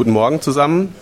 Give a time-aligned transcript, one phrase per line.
[0.00, 0.94] Guten Morgen zusammen.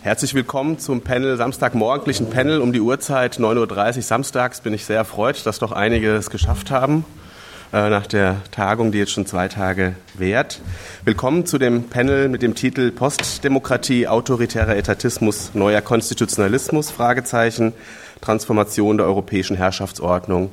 [0.00, 4.62] Herzlich willkommen zum Panel, Samstagmorgendlichen Panel um die Uhrzeit 9.30 Uhr samstags.
[4.62, 7.04] Bin ich sehr erfreut, dass doch einige es geschafft haben
[7.74, 10.62] äh, nach der Tagung, die jetzt schon zwei Tage währt.
[11.04, 17.74] Willkommen zu dem Panel mit dem Titel Postdemokratie, autoritärer Etatismus, neuer Konstitutionalismus, Fragezeichen,
[18.22, 20.48] Transformation der europäischen Herrschaftsordnung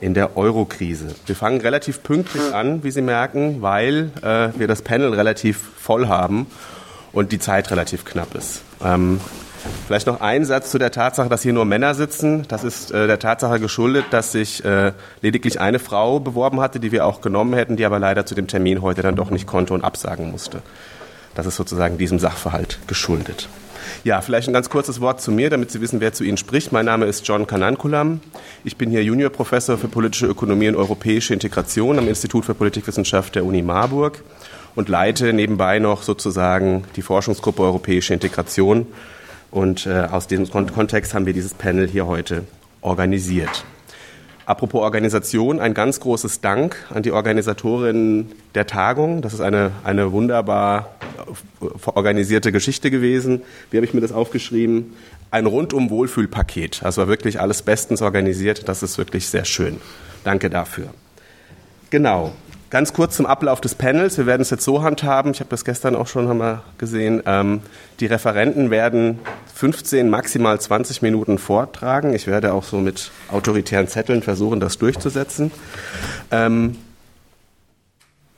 [0.00, 1.08] in der Eurokrise.
[1.26, 6.08] Wir fangen relativ pünktlich an, wie Sie merken, weil äh, wir das Panel relativ voll
[6.08, 6.46] haben
[7.12, 8.62] und die Zeit relativ knapp ist.
[8.84, 9.20] Ähm,
[9.86, 12.44] vielleicht noch ein Satz zu der Tatsache, dass hier nur Männer sitzen.
[12.48, 14.92] Das ist äh, der Tatsache geschuldet, dass sich äh,
[15.22, 18.46] lediglich eine Frau beworben hatte, die wir auch genommen hätten, die aber leider zu dem
[18.46, 20.62] Termin heute dann doch nicht konnte und absagen musste.
[21.34, 23.48] Das ist sozusagen diesem Sachverhalt geschuldet.
[24.04, 26.72] Ja, vielleicht ein ganz kurzes Wort zu mir, damit Sie wissen, wer zu Ihnen spricht.
[26.72, 28.20] Mein Name ist John Kanankulam.
[28.64, 33.44] Ich bin hier Juniorprofessor für politische Ökonomie und europäische Integration am Institut für Politikwissenschaft der
[33.44, 34.22] Uni Marburg
[34.74, 38.86] und leite nebenbei noch sozusagen die Forschungsgruppe Europäische Integration.
[39.50, 42.44] Und äh, aus diesem Kontext haben wir dieses Panel hier heute
[42.82, 43.64] organisiert.
[44.46, 49.22] Apropos Organisation, ein ganz großes Dank an die Organisatorin der Tagung.
[49.22, 50.96] Das ist eine, eine wunderbar
[51.86, 53.42] organisierte Geschichte gewesen.
[53.70, 54.94] Wie habe ich mir das aufgeschrieben?
[55.30, 56.82] Ein rundum Wohlfühlpaket.
[56.82, 58.68] Also war wirklich alles bestens organisiert.
[58.68, 59.80] Das ist wirklich sehr schön.
[60.24, 60.88] Danke dafür.
[61.90, 62.32] Genau.
[62.70, 64.16] Ganz kurz zum Ablauf des Panels.
[64.16, 65.32] Wir werden es jetzt so handhaben.
[65.32, 67.20] Ich habe das gestern auch schon mal gesehen.
[67.26, 67.62] Ähm,
[67.98, 69.18] die Referenten werden
[69.56, 72.14] 15, maximal 20 Minuten vortragen.
[72.14, 75.50] Ich werde auch so mit autoritären Zetteln versuchen, das durchzusetzen.
[76.30, 76.76] Ähm,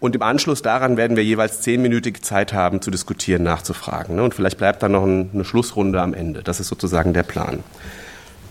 [0.02, 4.16] und im Anschluss daran werden wir jeweils zehnminütige Zeit haben, zu diskutieren, nachzufragen.
[4.16, 4.24] Ne?
[4.24, 6.42] Und vielleicht bleibt dann noch eine Schlussrunde am Ende.
[6.42, 7.62] Das ist sozusagen der Plan.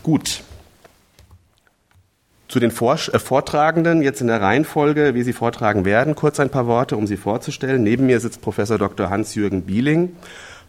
[0.02, 0.44] Gut.
[2.48, 6.68] Zu den äh, Vortragenden jetzt in der Reihenfolge, wie sie vortragen werden, kurz ein paar
[6.68, 7.84] Worte, um sie vorzustellen.
[7.84, 9.10] Neben mir sitzt Professor Dr.
[9.10, 10.16] Hans-Jürgen Bieling.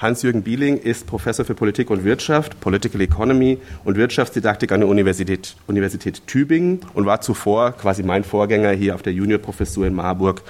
[0.03, 5.55] Hans-Jürgen Bieling ist Professor für Politik und Wirtschaft, Political Economy und Wirtschaftsdidaktik an der Universität,
[5.69, 10.43] Universität Tübingen und war zuvor quasi mein Vorgänger hier auf der Juniorprofessur in Marburg,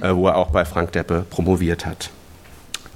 [0.00, 2.10] äh, wo er auch bei Frank Deppe promoviert hat.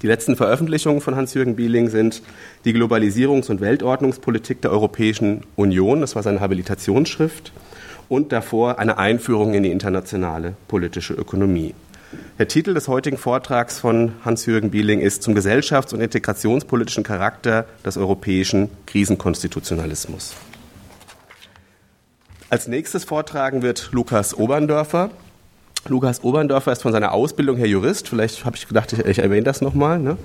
[0.03, 2.23] Die letzten Veröffentlichungen von Hans-Jürgen Bieling sind
[2.65, 7.53] die Globalisierungs- und Weltordnungspolitik der Europäischen Union, das war seine Habilitationsschrift,
[8.09, 11.73] und davor eine Einführung in die internationale politische Ökonomie.
[12.39, 17.97] Der Titel des heutigen Vortrags von Hans-Jürgen Bieling ist zum gesellschafts- und integrationspolitischen Charakter des
[17.97, 20.35] europäischen Krisenkonstitutionalismus.
[22.49, 25.11] Als nächstes vortragen wird Lukas Oberndörfer.
[25.87, 29.45] Lukas Oberndörfer ist von seiner Ausbildung her Jurist, vielleicht habe ich gedacht, ich, ich erwähne
[29.45, 30.17] das nochmal, ne?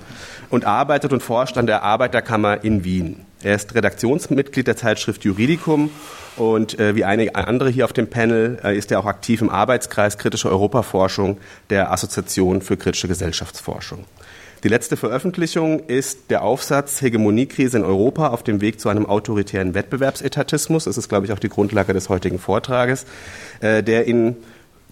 [0.50, 3.25] und arbeitet und forscht an der Arbeiterkammer in Wien.
[3.46, 5.90] Er ist Redaktionsmitglied der Zeitschrift Juridicum
[6.36, 9.50] und äh, wie einige andere hier auf dem Panel äh, ist er auch aktiv im
[9.50, 11.38] Arbeitskreis Kritische Europaforschung
[11.70, 14.04] der Assoziation für kritische Gesellschaftsforschung.
[14.64, 19.74] Die letzte Veröffentlichung ist der Aufsatz Hegemoniekrise in Europa auf dem Weg zu einem autoritären
[19.74, 20.86] Wettbewerbsetatismus.
[20.86, 23.06] Das ist, glaube ich, auch die Grundlage des heutigen Vortrages,
[23.60, 24.34] äh, der in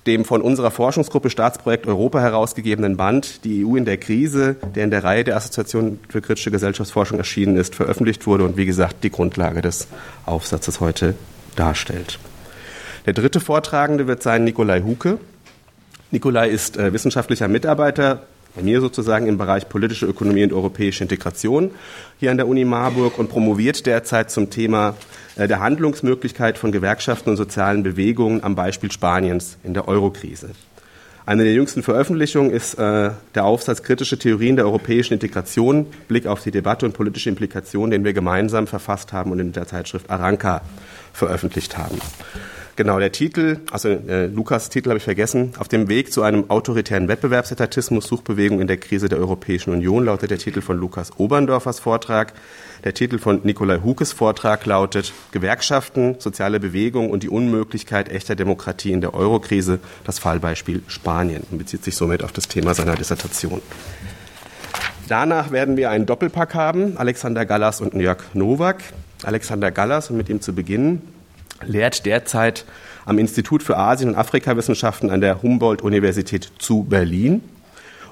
[0.07, 4.91] dem von unserer Forschungsgruppe Staatsprojekt Europa herausgegebenen Band Die EU in der Krise, der in
[4.91, 9.11] der Reihe der Assoziation für kritische Gesellschaftsforschung erschienen ist, veröffentlicht wurde und wie gesagt die
[9.11, 9.89] Grundlage des
[10.27, 11.15] Aufsatzes heute
[11.57, 12.19] darstellt.
[13.07, 15.19] Der dritte Vortragende wird sein Nikolai Huke.
[16.11, 18.23] Nikolai ist äh, wissenschaftlicher Mitarbeiter
[18.55, 21.71] bei mir sozusagen im Bereich politische Ökonomie und europäische Integration
[22.19, 24.95] hier an der Uni Marburg und promoviert derzeit zum Thema
[25.37, 30.51] äh, der Handlungsmöglichkeit von Gewerkschaften und sozialen Bewegungen am Beispiel Spaniens in der Eurokrise.
[31.27, 36.43] Eine der jüngsten Veröffentlichungen ist äh, der Aufsatz Kritische Theorien der europäischen Integration, Blick auf
[36.43, 40.61] die Debatte und politische Implikationen, den wir gemeinsam verfasst haben und in der Zeitschrift Aranka
[41.15, 41.99] veröffentlicht haben.
[42.77, 46.51] Genau, der Titel, also äh, Lukas Titel habe ich vergessen, auf dem Weg zu einem
[46.51, 51.79] autoritären Wettbewerbsetatismus, Suchbewegung in der Krise der Europäischen Union, lautet der Titel von Lukas Oberndorfers
[51.79, 52.33] Vortrag.
[52.83, 58.91] Der Titel von Nikolai Hukes Vortrag lautet Gewerkschaften, soziale Bewegung und die Unmöglichkeit echter Demokratie
[58.91, 63.63] in der Eurokrise, das Fallbeispiel Spanien und bezieht sich somit auf das Thema seiner Dissertation.
[65.07, 68.83] Danach werden wir einen Doppelpack haben, Alexander Gallas und Jörg Nowak.
[69.23, 71.14] Alexander Gallas, um mit ihm zu beginnen,
[71.67, 72.65] lehrt derzeit
[73.07, 77.43] am Institut für Asien- und Afrikawissenschaften an der Humboldt-Universität zu Berlin.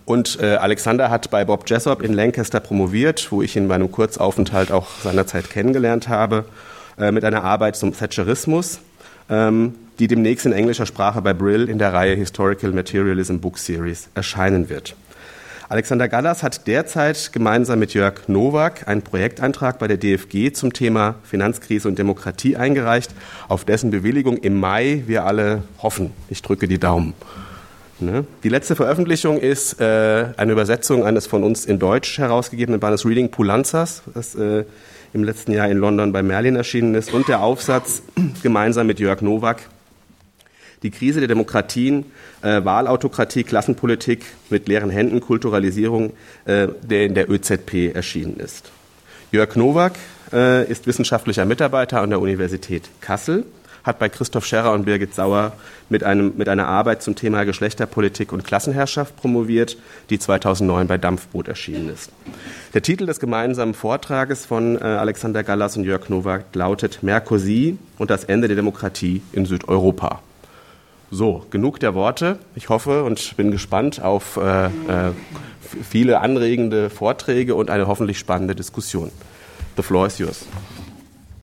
[0.04, 3.90] Und äh, Alexander hat bei Bob Jessop in Lancaster promoviert, wo ich ihn bei einem
[3.90, 6.44] Kurzaufenthalt auch seinerzeit kennengelernt habe,
[6.98, 8.80] äh, mit einer Arbeit zum Thatcherismus,
[9.30, 14.08] ähm, die demnächst in englischer Sprache bei Brill in der Reihe Historical Materialism Book Series
[14.14, 14.96] erscheinen wird.
[15.72, 21.14] Alexander Gallas hat derzeit gemeinsam mit Jörg Nowak einen Projektantrag bei der DFG zum Thema
[21.24, 23.14] Finanzkrise und Demokratie eingereicht,
[23.48, 26.10] auf dessen Bewilligung im Mai wir alle hoffen.
[26.28, 27.14] Ich drücke die Daumen.
[28.00, 28.26] Ne?
[28.44, 33.30] Die letzte Veröffentlichung ist äh, eine Übersetzung eines von uns in Deutsch herausgegebenen Bandes Reading
[33.30, 34.66] Pulanzas, das äh,
[35.14, 38.02] im letzten Jahr in London bei Merlin erschienen ist, und der Aufsatz
[38.42, 39.62] gemeinsam mit Jörg Nowak,
[40.82, 42.06] die Krise der Demokratien,
[42.42, 46.12] äh, Wahlautokratie, Klassenpolitik mit leeren Händen, Kulturalisierung,
[46.44, 48.70] äh, der in der ÖZP erschienen ist.
[49.30, 49.94] Jörg Nowak
[50.32, 53.44] äh, ist wissenschaftlicher Mitarbeiter an der Universität Kassel
[53.84, 55.52] hat bei Christoph Scherrer und Birgit Sauer
[55.88, 59.76] mit, einem, mit einer Arbeit zum Thema Geschlechterpolitik und Klassenherrschaft promoviert,
[60.10, 62.10] die 2009 bei Dampfboot erschienen ist.
[62.74, 68.10] Der Titel des gemeinsamen Vortrages von äh, Alexander Gallas und Jörg Nowak lautet Merkosie und
[68.10, 70.20] das Ende der Demokratie in Südeuropa.
[71.14, 72.38] So, genug der Worte.
[72.54, 74.70] Ich hoffe und bin gespannt auf äh, äh,
[75.82, 79.12] viele anregende Vorträge und eine hoffentlich spannende Diskussion.
[79.76, 80.46] The floor is yours.